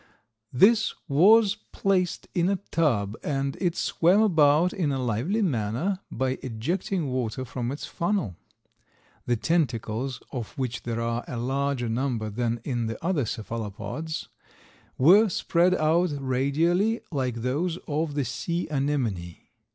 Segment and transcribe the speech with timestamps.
[0.51, 6.39] This was placed in a tub and it swam about in a lively manner by
[6.41, 8.35] ejecting water from its funnel.
[9.27, 14.27] The tentacles, of which there are a larger number than in the other cephalopods,
[14.97, 19.49] were spread out radially, like those of the sea anemone.